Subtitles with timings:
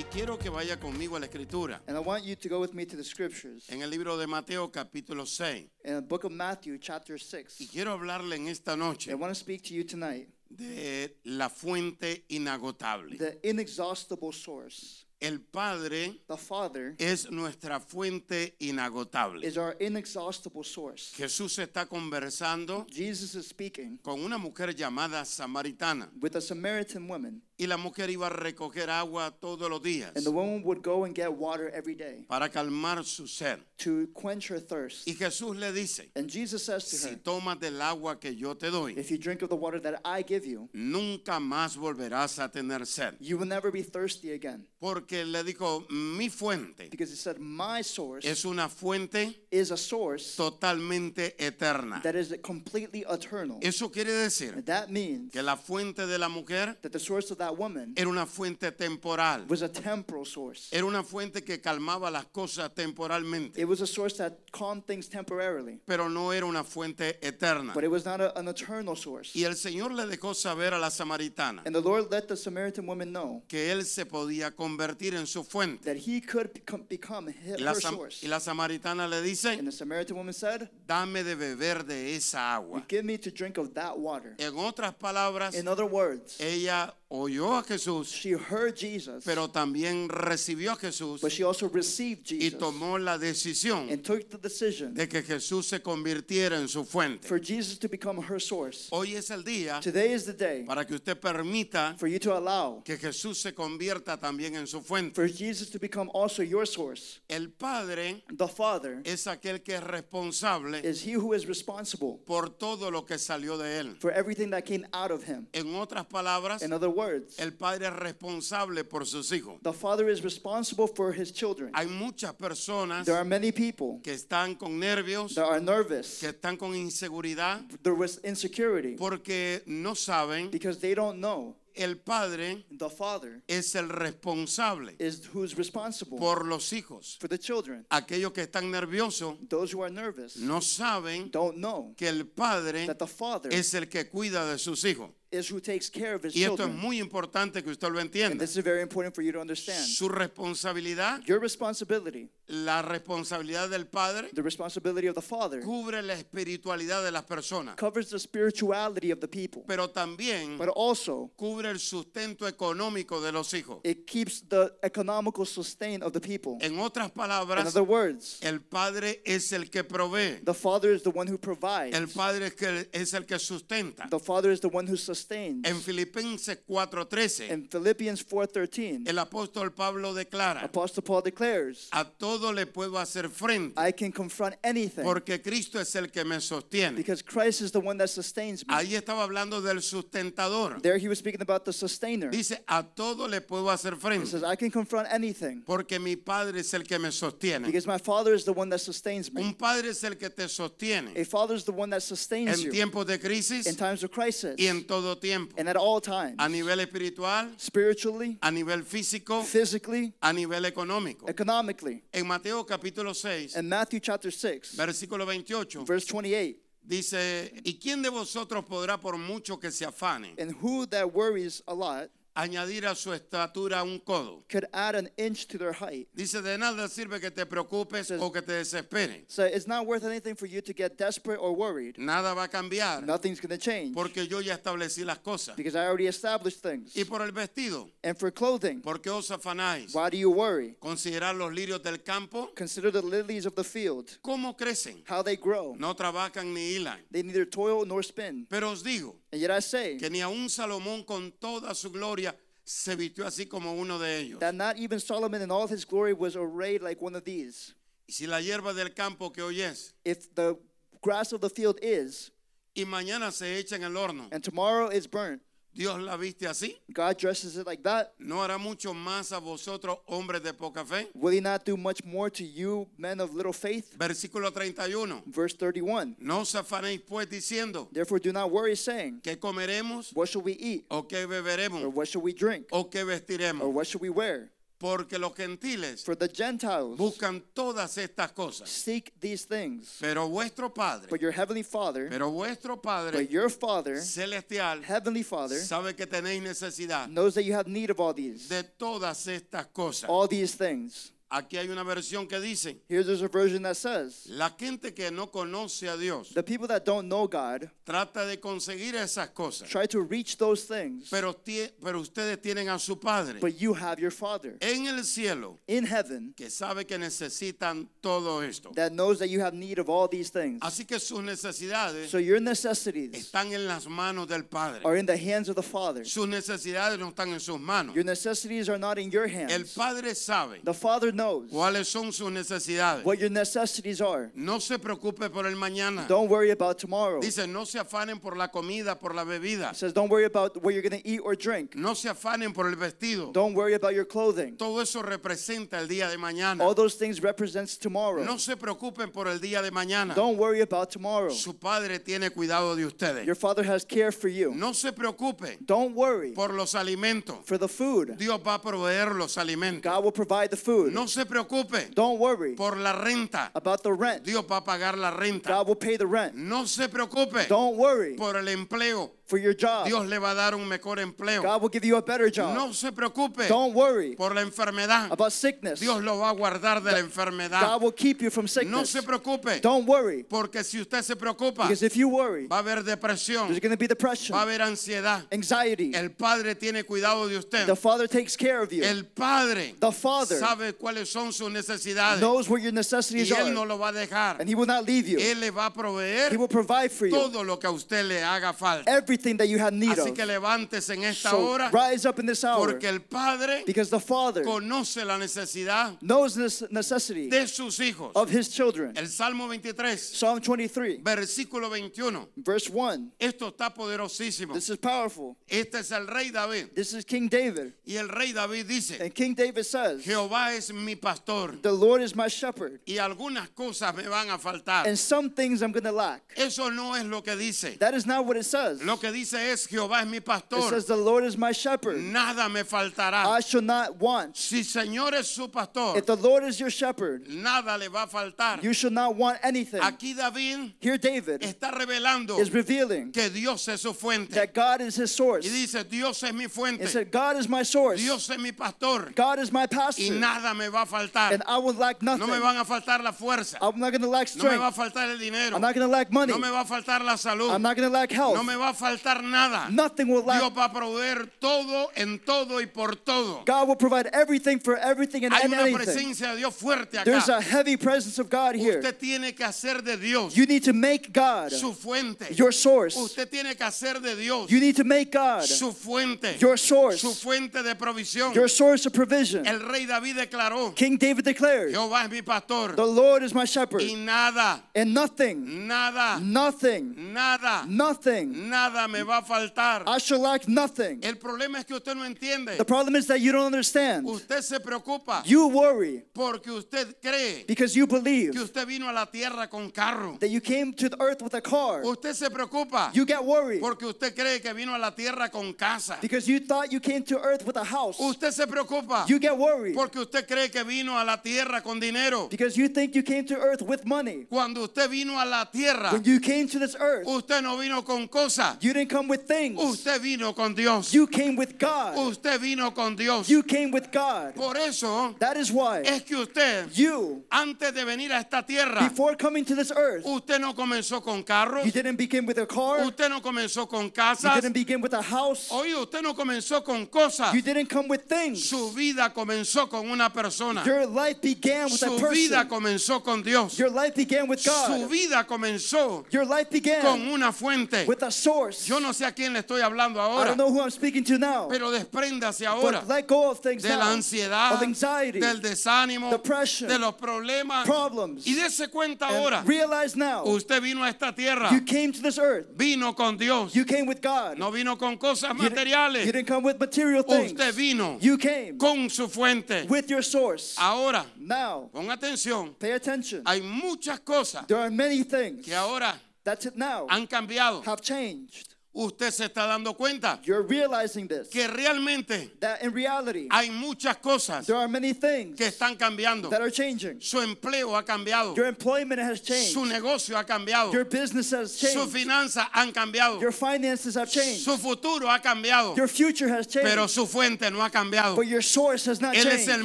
[0.00, 1.82] Y quiero que vaya conmigo a la escritura.
[1.86, 3.68] And I want you to go with me to the scriptures.
[3.68, 5.68] En el libro de Mateo capítulo 6.
[5.84, 7.60] In the book of Matthew, chapter 6.
[7.60, 10.26] Y quiero hablarle en esta noche I want to speak to you tonight.
[10.48, 13.18] de la fuente inagotable.
[13.18, 15.04] The inexhaustible source.
[15.20, 19.44] El Padre The Father es nuestra fuente inagotable.
[19.44, 21.12] is our inexhaustible source.
[21.14, 27.42] Jesús está conversando Jesus is speaking con una mujer llamada samaritana with a Samaritan woman,
[27.60, 31.04] y la mujer iba a recoger agua todos los días and the woman would go
[31.04, 33.58] and get water every day para calmar su sed.
[33.76, 35.06] to quench her thirst.
[35.06, 38.54] Y Jesús le dice, And Jesus says to si her, tomas del agua que yo
[38.54, 42.38] te doy, If you drink of the water that I give you, nunca más volverás
[42.38, 43.14] a tener sed.
[43.20, 44.66] you will never be thirsty again.
[44.80, 49.76] Porque le dijo, mi fuente Because he said, My source es una fuente is a
[49.76, 52.00] source totalmente eterna.
[52.02, 53.58] that is completely eternal.
[53.62, 57.38] Eso quiere decir That means que la fuente de la mujer that the source of
[57.38, 59.46] that woman era una fuente temporal.
[59.48, 60.68] was a temporal source.
[60.72, 65.08] Era una fuente que calmaba las cosas temporalmente, It was a source that calmed things
[65.08, 67.72] temporarily, pero no era una fuente eterna.
[67.74, 69.30] but it was not a- an eternal source.
[69.34, 72.86] Y el Señor le dejó saber a la samaritana And the Lord let the Samaritan
[72.86, 75.84] woman know que él se podía convertir en su fuente.
[75.84, 78.24] that he could become, become hi- Y la, her sam- source.
[78.24, 82.54] y la samaritana le dice, And the Samaritan woman said, dame de beber de esa
[82.54, 82.82] agua.
[82.88, 84.34] Give me to drink of that water.
[84.38, 90.08] En otras palabras, In other words, ella oyó a Jesús, she heard Jesus, pero también
[90.08, 94.38] recibió a Jesús but she also received y Jesus tomó la decisión and took the
[94.38, 97.26] decision de que Jesús se convirtiera en su fuente.
[97.26, 98.88] for Jesus to become her source.
[98.92, 102.32] Hoy es el día Today is the day para que usted permita for you to
[102.36, 105.14] allow que Jesús se convierta también en su fuente.
[105.16, 107.18] for Jesus to become also your source.
[107.28, 112.50] El Padre The Father es aquel que es responsable is he who is responsible por
[112.50, 113.96] todo lo que salió de él.
[113.98, 115.48] for everything that came out of him.
[115.52, 116.99] En otras palabras, In other words,
[117.38, 119.60] el Padre es responsable por sus hijos.
[119.62, 121.70] the Father is responsible for his children.
[121.74, 126.18] Hay muchas personas There are many people que están con nervios, that are nervous.
[126.20, 131.96] que están con inseguridad, There was insecurity porque no saben, because they don't know el
[131.98, 137.16] Padre the Father es el responsable is who's responsible por los hijos.
[137.20, 137.86] for the children.
[137.90, 142.86] Aquellos que están nerviosos Those who are nervous no saben don't know que el Padre
[142.86, 145.10] that the Father es el que cuida de sus hijos.
[145.32, 146.76] Is who takes care of his Y esto es children.
[146.80, 148.38] muy importante que usted lo And entienda.
[148.44, 149.84] this is very important for you to understand.
[149.86, 156.14] Su responsabilidad, Your responsibility, la responsabilidad del Padre, the responsibility of the Father, cubre la
[156.14, 161.70] espiritualidad de las personas, covers the spirituality of the people, pero también but also cubre
[161.70, 163.80] el sustento económico de los hijos.
[163.84, 166.58] it keeps the economical sustain of the people.
[166.60, 170.40] En otras In palabras, other words, el Padre es el que provee.
[170.44, 171.94] the Father is the one who provides.
[171.94, 174.08] El Padre es, que, es el que sustenta.
[174.10, 175.66] The Father is the one who sustains.
[175.66, 182.52] En Filipenses 4:13, In Philippians 4:13, el apóstol Pablo declara, Apostle Paul declares, a todo
[182.52, 186.96] le puedo hacer frente, I can confront anything porque Cristo es el que me sostiene.
[186.96, 188.74] because Christ is the one that sustains me.
[188.74, 190.80] Ahí estaba hablando del sustentador.
[190.82, 192.30] There he was speaking about the sustainer.
[192.30, 196.16] He Dice, a todo le puedo hacer frente, says, I can confront anything porque mi
[196.16, 197.66] Padre es el que me sostiene.
[197.66, 199.42] because my Father is the one that sustains me.
[199.42, 202.64] Un Padre es el que te sostiene A Father is the one that sustains en
[202.64, 205.54] you tiempos de in crisis times of crisis y en todo tiempo.
[205.58, 211.28] and at all times, A nivel espiritual, spiritually, a nivel físico, physically, a nivel económico.
[211.28, 212.02] economically.
[212.12, 218.02] En Mateo capítulo 6, In Matthew chapter 6, versículo 28, verse 28, dice, ¿y quién
[218.02, 222.10] de vosotros podrá por mucho que se afane and who that worries a lot
[222.40, 224.44] añadir a su estatura un codo?
[224.48, 226.08] could add an inch to their height.
[226.14, 229.24] Dice, de nada sirve que te preocupes o que te desesperes.
[229.28, 231.96] So it's not worth anything for you to get desperate or worried.
[231.98, 235.56] Nada va a cambiar Nothing's going to change porque yo ya establecí las cosas.
[235.56, 236.96] because I already established things.
[236.96, 239.94] Y por el vestido, And for clothing, ¿por qué os afanáis?
[239.94, 240.76] why do you worry?
[240.80, 245.02] Considerar los lirios del campo, Consider the lilies of the field, cómo crecen.
[245.08, 245.74] how they grow.
[245.78, 246.98] No trabajan ni hilan.
[247.10, 248.46] They neither toil nor spin.
[248.48, 252.29] Pero os digo And yet I say que ni aun Salomón con toda su gloria
[252.70, 254.38] se vistió así como uno de ellos.
[254.38, 257.74] that not even Solomon in all his glory was arrayed like one of these.
[258.08, 260.56] Y si la hierba del campo que hoy es If the
[261.02, 262.30] grass of the field is,
[262.76, 266.76] y mañana se echa en el horno, and tomorrow is burnt, Dios la viste así.
[266.92, 268.12] God dresses it like that.
[268.18, 271.08] ¿No hará mucho más a vosotros, hombres de poca fe?
[271.14, 273.96] Will he not do much more to you, men of little faith?
[273.96, 275.22] Versículo 31.
[275.26, 276.16] Verse 31.
[276.18, 280.12] No os afanéis pues diciendo, Therefore, do not worry, saying, ¿qué comeremos?
[280.14, 280.84] What shall we eat?
[280.90, 281.84] ¿O qué Or beberemos?
[281.94, 282.66] what shall we drink?
[282.72, 283.72] ¿O qué Or vestiremos?
[283.72, 284.50] what shall we wear?
[284.80, 288.70] Porque los gentiles For the Gentiles buscan todas estas cosas.
[288.70, 289.98] seek these things.
[290.00, 295.22] Pero vuestro Padre, But your heavenly Father, pero vuestro Padre but your Father, celestial heavenly
[295.22, 299.26] Father, sabe que tenéis necesidad knows that you have need of all these, de todas
[299.26, 300.08] estas cosas.
[300.08, 301.12] all these things.
[301.32, 305.10] Aquí hay una versión que dice, Here's there's a version that says, la gente que
[305.12, 309.68] no conoce a Dios the people that don't know God trata de conseguir esas cosas,
[309.68, 313.72] try to reach those things, pero, tie- pero ustedes tienen a su Padre but you
[313.74, 318.72] have your Father en el cielo in heaven que sabe que necesitan todo esto.
[318.74, 320.60] that knows that you have need of all these things.
[320.62, 324.80] Así que sus necesidades So your necessities están en las manos del Padre.
[324.84, 326.04] are in the hands of the Father.
[326.04, 327.94] Sus necesidades no están en sus manos.
[327.94, 329.74] Your necessities are not in your El hands.
[329.74, 333.04] Padre sabe The Father knows cuáles son sus necesidades.
[333.04, 334.30] what your necessities are.
[334.34, 336.06] No se preocupe por el mañana.
[336.08, 337.20] Don't worry about tomorrow.
[337.20, 339.70] Dice, no se afanen por la comida, por la bebida.
[339.70, 341.74] It says, don't worry about what you're going to eat or drink.
[341.74, 343.32] No se afanen por el vestido.
[343.32, 344.56] Don't worry about your clothing.
[344.56, 346.60] Todo eso representa el día de mañana.
[346.62, 348.24] All those things represents tomorrow.
[348.24, 350.14] No se preocupen por el día de mañana.
[350.14, 351.30] Don't worry about tomorrow.
[351.30, 353.26] Su Padre tiene cuidado de ustedes.
[353.26, 354.52] Your Father has care for you.
[354.54, 357.44] No se preocupe Don't worry por los alimentos.
[357.44, 358.16] for the food.
[358.16, 359.82] Dios va a proveer los alimentos.
[359.82, 360.92] God will provide the food.
[360.92, 363.50] No se preocupe Don't worry por la renta.
[363.54, 364.24] about the rent.
[364.24, 365.50] Dios va a pagar la renta.
[365.58, 366.34] God will pay the rent.
[366.34, 369.12] No se preocupe Don't worry por el empleo.
[369.30, 369.86] For your job.
[369.86, 371.42] Dios le va a dar un mejor empleo.
[371.42, 372.54] God will give you a better job.
[372.54, 375.10] No se preocupe Don't worry por la enfermedad.
[375.12, 375.78] about sickness.
[375.80, 377.60] Dios lo va a guardar de la enfermedad.
[377.62, 378.90] God will keep you from No sickness.
[378.90, 382.58] se preocupe, Don't worry porque si usted se preocupa, because if you worry, va a
[382.58, 385.24] haber depresión, there's going to be depression, va a haber ansiedad.
[385.32, 385.92] anxiety.
[385.94, 387.66] El Padre tiene cuidado de usted.
[387.66, 388.82] The Father takes care of you.
[388.82, 393.54] El Padre The Father sabe cuáles son sus necesidades knows what your y necessities Él
[393.54, 394.40] no are, lo va a dejar.
[394.40, 395.18] and He will not leave you.
[395.18, 398.04] Él le va a He proveer will provide for you todo lo que a usted
[398.04, 398.90] le haga falta.
[399.20, 400.14] Everything that you have need Así of.
[400.16, 403.90] que levántese en esta So hora rise up in this hour porque el Padre because
[403.90, 408.12] the Father conoce la necesidad knows this necessity de sus hijos.
[408.14, 408.96] of His children.
[408.96, 412.26] El Salmo 23, Psalm 23, versículo 21.
[412.36, 413.12] verse 1.
[413.20, 414.54] Esto está poderosísimo.
[414.54, 415.36] This is powerful.
[415.48, 416.70] Este es el rey David.
[416.74, 417.72] This is King David.
[417.86, 422.02] Y el rey David dice, And King David says, Jehová es mi pastor The Lord
[422.02, 424.86] is my shepherd, y algunas cosas me van a faltar.
[424.86, 426.22] and some things I'm going to lack.
[426.36, 427.78] Eso no es lo que dice.
[427.78, 428.82] That is not what it says.
[428.82, 430.62] Lo que dice es, Jehová es mi It pastor.
[430.68, 431.98] says, The Lord is my shepherd.
[432.00, 433.24] Nada me faltará.
[433.26, 434.36] I shall not want.
[434.36, 438.06] Si Señor es su pastor, If the Lord is your shepherd, nada le va a
[438.06, 438.62] faltar.
[438.62, 439.80] you shall not want anything.
[439.80, 444.34] Aquí David Here, David está revelando is revealing que Dios es su fuente.
[444.34, 445.44] that God is his source.
[445.46, 446.86] Y dice, Dios es mi It fuente.
[446.86, 448.00] said, God is my source.
[448.00, 449.12] Dios es mi pastor.
[449.14, 450.12] God is my Y pastor.
[450.14, 451.32] nada me va a faltar.
[451.32, 452.34] And I will lack No nothing.
[452.34, 453.56] me van a faltar la fuerza.
[453.60, 454.94] I'm not going to lack No me va a strength.
[454.94, 455.54] faltar el dinero.
[455.56, 456.32] I'm not going to lack money.
[456.32, 457.50] No me va a faltar la salud.
[457.52, 458.34] I'm not going to lack health.
[458.36, 458.89] No me va a faltar
[459.22, 459.68] nada.
[459.70, 460.54] Nothing will Dios lack.
[460.54, 463.42] va a proveer todo en todo y por todo.
[463.46, 465.76] God will provide everything for everything and Hay and una anything.
[465.84, 468.78] presencia de Dios fuerte There's a heavy presence of God here.
[468.78, 472.34] Usted tiene que hacer de Dios You need to make God su fuente.
[472.34, 472.96] your source.
[472.96, 476.36] Usted tiene que hacer de Dios You need to make God su fuente.
[476.38, 478.34] your source, Su fuente de provisión.
[478.34, 479.46] your source of provision.
[479.46, 482.74] El rey David declaró, King David declared, Jehová es mi pastor.
[482.76, 489.02] The Lord is my shepherd, Y nada, and nothing, nada, nothing, nada, nothing, nada me
[489.02, 489.82] va a faltar.
[489.86, 491.00] I shall lack nothing.
[491.02, 492.56] El problema es que usted no entiende.
[492.56, 494.06] The problem is that you don't understand.
[494.06, 498.92] Usted se preocupa You worry porque usted cree because you believe que usted vino a
[498.92, 500.16] la tierra con carro.
[500.20, 501.82] that you came to the earth with a car.
[501.84, 505.52] Usted se preocupa You get worried porque usted cree que vino a la tierra con
[505.54, 505.98] casa.
[506.00, 507.98] because you thought you came to earth with a house.
[508.00, 511.80] Usted se preocupa You get worried porque usted cree que vino a la tierra con
[511.80, 512.28] dinero.
[512.28, 514.26] because you think you came to earth with money.
[514.28, 517.82] Cuando usted vino a la tierra, When you came to this earth, usted no vino
[517.82, 518.56] con cosas.
[518.60, 519.60] you didn't come with things.
[519.60, 520.92] Usted vino con Dios.
[520.92, 521.96] You came with God.
[521.98, 523.28] Usted vino con Dios.
[523.28, 524.34] You came with God.
[524.34, 528.80] Por eso That is why es que usted, you, antes de venir a esta tierra,
[528.88, 532.46] before coming to this earth, usted no comenzó con carros, you didn't begin with a
[532.46, 532.80] car.
[532.84, 535.48] usted no comenzó con You casas, didn't begin with a house.
[535.50, 537.32] oye, usted no comenzó con cosas.
[537.34, 538.44] You didn't come with things.
[538.48, 540.62] Su vida comenzó con una persona.
[540.64, 542.48] Your life began with a Su vida person.
[542.48, 543.58] comenzó con Dios.
[543.58, 544.88] Your life began with Su God.
[544.90, 547.86] vida comenzó Your life con began una fuente.
[547.86, 548.59] with a source.
[548.66, 551.04] Yo no sé a quién le estoy hablando I ahora, don't know who I'm speaking
[551.04, 551.48] to now.
[551.48, 553.92] pero despréndase ahora But let go of things de la now.
[553.96, 557.64] ansiedad, of anxiety, del desánimo, depression, de los problemas.
[557.64, 558.26] problems.
[558.26, 562.00] Y dése cuenta and ahora, realize now usted vino a esta tierra, you came to
[562.02, 562.46] this earth.
[562.56, 564.38] vino con Dios, You came with God.
[564.38, 566.04] no vino con cosas you, didn't, materiales.
[566.04, 567.32] didn't come with material things.
[567.32, 569.66] Usted vino you came con su fuente.
[569.68, 570.54] with your source.
[570.58, 573.22] Ahora, now, con atención, pay attention.
[573.26, 577.64] hay muchas cosas there are many things que ahora that it now han cambiado.
[577.64, 578.54] have changed.
[578.72, 581.28] Usted se está dando cuenta You're realizing this.
[581.28, 586.30] que realmente that in reality, hay muchas cosas there are many things que están cambiando.
[586.30, 587.00] that are changing.
[587.00, 588.36] Su empleo ha cambiado.
[588.36, 589.52] Your employment has changed.
[589.54, 590.72] Su negocio ha cambiado.
[590.72, 591.92] Your business has Sus changed.
[591.92, 593.20] finanzas han cambiado.
[593.20, 594.42] Your finances have changed.
[594.44, 595.76] Su futuro ha cambiado.
[595.76, 596.68] Your future has changed.
[596.68, 598.14] Pero su fuente no ha cambiado.
[598.14, 599.48] But your source has not Él es changed.
[599.48, 599.64] el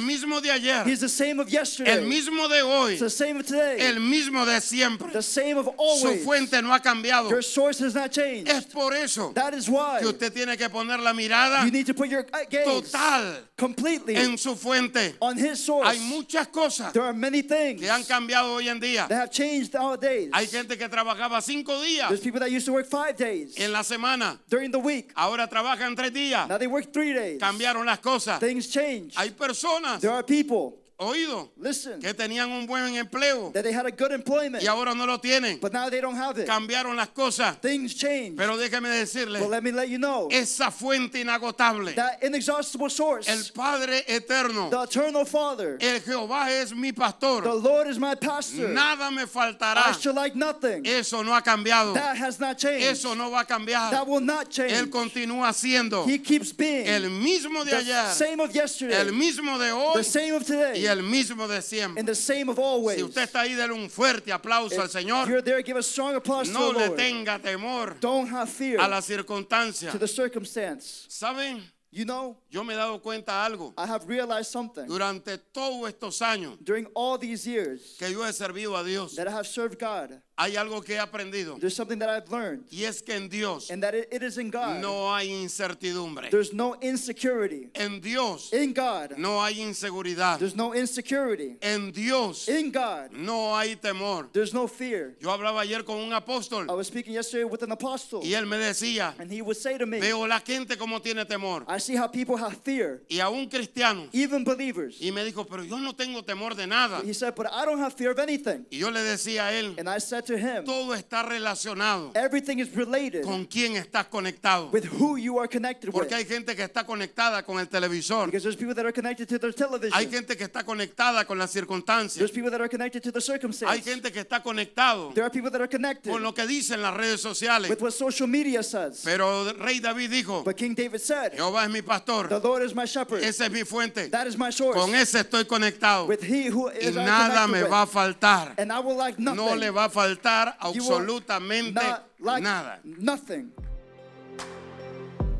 [0.00, 1.92] mismo de ayer, He's the same of yesterday.
[1.92, 3.78] el mismo de hoy, It's the same of today.
[3.86, 5.12] el mismo de siempre.
[5.12, 5.68] the same of
[6.00, 7.30] Su fuente no ha cambiado.
[7.30, 8.48] Your source has not changed.
[8.48, 11.86] Es por eso that is why que usted tiene que poner la mirada you need
[11.86, 15.14] to put your gaze total completely en su fuente.
[15.20, 15.88] on His source.
[15.88, 19.06] Hay muchas cosas there are many things que han cambiado hoy en día.
[19.08, 20.30] that have changed nowadays.
[20.32, 23.72] Hay gente que trabajaba cinco días There's people that used to work five days en
[23.72, 25.12] la semana, during the week.
[25.16, 26.48] ahora trabajan tres días.
[26.48, 27.40] Now they work three days.
[27.40, 28.38] Cambiaron las cosas.
[28.40, 29.14] Things change.
[29.16, 33.86] Hay personas, There are people, oído, listen, que tenían un buen empleo that they had
[33.86, 35.60] a good employment, y ahora no lo tienen.
[35.60, 36.46] but now they don't have it.
[36.48, 37.56] Cambiaron las cosas.
[37.60, 38.36] Things change.
[38.36, 43.28] Pero déjeme decirle, But let me let you know esa fuente inagotable, that inexhaustible source,
[43.28, 48.14] el Padre eterno, the eternal Father, el Jehová es mi the pastor, Lord is my
[48.14, 48.68] pastor.
[48.68, 50.00] nada me I faltará.
[50.00, 50.86] shall like nothing.
[50.86, 52.86] Eso no ha cambiado, That has not changed.
[52.86, 53.90] eso no va a cambiar.
[53.90, 54.72] That will not change.
[54.72, 59.12] Él continúa siendo He keeps being el mismo de the ayer, same of yesterday, el
[59.12, 62.00] mismo de hoy the same of today, y el mismo de siempre.
[62.00, 62.96] and the same of always.
[62.96, 65.28] Si usted está ahí, dele un fuerte aplauso al If Señor.
[65.28, 66.96] you're there, give a strong applause No to the le Lord.
[66.98, 69.90] tenga temor Don't have fear a la circunstancia.
[69.92, 71.06] to the circumstance.
[71.08, 71.62] ¿Saben?
[71.92, 73.72] You know, Yo me he dado cuenta de algo.
[73.78, 78.32] I have realized something Durante todos estos años during all these years que yo he
[78.32, 80.20] servido a Dios, that I have served God.
[80.38, 81.58] Hay algo que he aprendido.
[81.58, 84.36] There's something that I've learned, Y es que en Dios and that it, it is
[84.38, 84.80] in God.
[84.80, 86.30] no hay incertidumbre.
[86.30, 87.70] There's no insecurity.
[87.74, 90.38] En Dios In God, no hay inseguridad.
[90.38, 91.56] there's no insecurity.
[91.62, 94.28] En Dios In God, no hay temor.
[94.32, 95.14] there's no fear.
[95.20, 98.46] Yo hablaba ayer con un apóstol I was speaking yesterday with an apostle, y él
[98.46, 101.64] me decía, and he would say to me, veo la gente como tiene temor.
[101.68, 104.08] I see how people have fear, Y aún cristianos.
[104.12, 104.98] even believers.
[105.00, 107.00] Y me dijo, pero yo no tengo temor de nada.
[107.04, 108.66] He said, But I don't have fear of anything.
[108.70, 112.58] Y yo le decía a él, And I said to him, todo está relacionado Everything
[112.58, 114.70] is related con quién estás conectado.
[114.72, 115.94] with who you are connected with.
[115.94, 118.26] Porque hay gente que está conectada con el televisor.
[118.26, 119.92] Because there's people that are connected to their television.
[119.98, 122.16] Hay gente que está conectada con las circunstancias.
[122.18, 123.82] There's people that are connected to the Hay circumstance.
[123.84, 126.94] gente que está conectado There are people that are connected con lo que dicen las
[126.96, 127.68] redes sociales.
[127.70, 129.02] with what social media says.
[129.04, 132.40] Pero Rey David dijo, But King David said, Jehová es mi The pastor.
[132.42, 133.22] Lord is my shepherd.
[133.22, 134.08] Esa es mi fuente.
[134.10, 134.76] That is my source.
[134.78, 136.06] Con ese estoy conectado.
[136.06, 137.70] With he who Y is I nada me with.
[137.70, 138.54] va a faltar.
[138.58, 139.36] And I will lack nothing.
[139.44, 141.80] No le va a faltar Will absolutamente
[142.20, 142.80] nada.
[142.84, 143.52] Nothing.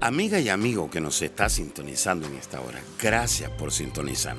[0.00, 4.36] Amiga y amigo que nos está sintonizando en esta hora, gracias por sintonizar.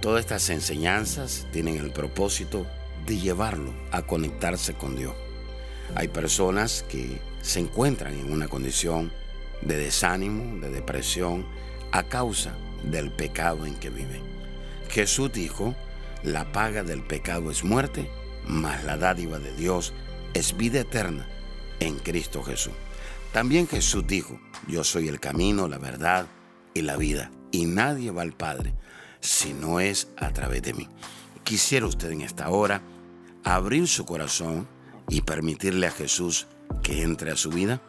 [0.00, 2.66] Todas estas enseñanzas tienen el propósito
[3.04, 5.14] de llevarlo a conectarse con Dios.
[5.96, 9.12] Hay personas que se encuentran en una condición
[9.62, 11.46] de desánimo, de depresión,
[11.92, 12.54] a causa
[12.84, 14.22] del pecado en que viven.
[14.88, 15.74] Jesús dijo,
[16.22, 18.10] la paga del pecado es muerte,
[18.50, 19.92] mas la dádiva de Dios
[20.34, 21.26] es vida eterna
[21.78, 22.74] en Cristo Jesús.
[23.32, 26.26] También Jesús dijo, yo soy el camino, la verdad
[26.74, 28.74] y la vida, y nadie va al Padre
[29.20, 30.88] si no es a través de mí.
[31.44, 32.82] Quisiera usted en esta hora
[33.44, 34.66] abrir su corazón
[35.08, 36.48] y permitirle a Jesús
[36.82, 37.80] que entre a su vida.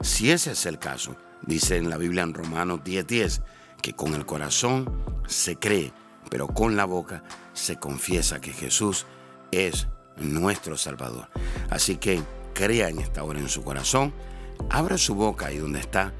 [0.00, 3.42] Si ese es el caso, dice en la Biblia en Romanos 10:10,
[3.82, 4.90] que con el corazón
[5.28, 5.92] se cree,
[6.28, 7.22] pero con la boca
[7.52, 9.06] se confiesa que Jesús
[9.52, 9.86] es
[10.20, 11.28] nuestro Salvador.
[11.70, 12.22] Así que
[12.54, 14.12] crea en esta hora en su corazón,
[14.70, 16.12] abra su boca ahí donde está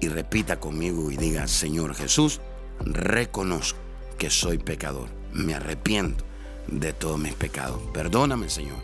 [0.00, 2.40] y repita conmigo y diga, Señor Jesús,
[2.80, 3.78] reconozco
[4.18, 6.24] que soy pecador, me arrepiento
[6.66, 7.80] de todos mis pecados.
[7.92, 8.78] Perdóname, Señor,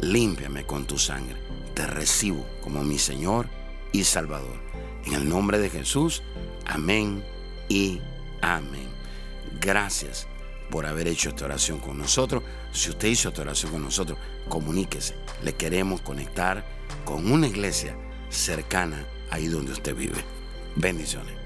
[0.00, 1.36] límpiame con tu sangre,
[1.74, 3.48] te recibo como mi Señor
[3.92, 4.58] y Salvador.
[5.06, 6.22] En el nombre de Jesús,
[6.66, 7.24] amén
[7.68, 8.00] y
[8.42, 8.88] amén.
[9.60, 10.26] Gracias
[10.70, 12.42] por haber hecho esta oración con nosotros.
[12.72, 15.14] Si usted hizo esta oración con nosotros, comuníquese.
[15.42, 16.64] Le queremos conectar
[17.04, 17.96] con una iglesia
[18.28, 20.24] cercana ahí donde usted vive.
[20.76, 21.40] Bendiciones.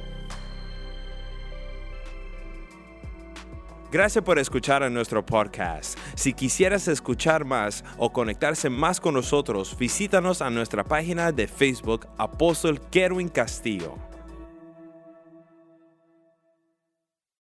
[3.95, 5.97] Gracias por escuchar a nuestro podcast.
[6.17, 12.09] Si quisieras escuchar más o conectarse más con nosotros, visítanos a nuestra página de Facebook
[12.19, 13.97] Apóstol Kerwin Castillo.